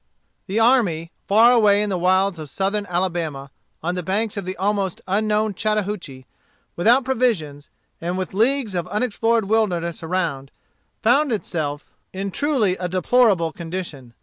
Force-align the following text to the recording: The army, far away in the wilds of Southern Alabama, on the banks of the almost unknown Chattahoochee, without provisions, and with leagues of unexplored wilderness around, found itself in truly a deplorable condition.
The 0.47 0.59
army, 0.59 1.11
far 1.27 1.51
away 1.51 1.83
in 1.83 1.91
the 1.91 1.97
wilds 1.99 2.39
of 2.39 2.49
Southern 2.49 2.87
Alabama, 2.87 3.51
on 3.83 3.93
the 3.93 4.01
banks 4.01 4.35
of 4.35 4.45
the 4.45 4.57
almost 4.57 4.99
unknown 5.05 5.53
Chattahoochee, 5.53 6.25
without 6.75 7.05
provisions, 7.05 7.69
and 8.01 8.17
with 8.17 8.33
leagues 8.33 8.73
of 8.73 8.87
unexplored 8.87 9.45
wilderness 9.45 10.01
around, 10.01 10.49
found 11.03 11.31
itself 11.31 11.93
in 12.13 12.31
truly 12.31 12.75
a 12.77 12.87
deplorable 12.89 13.51
condition. 13.51 14.15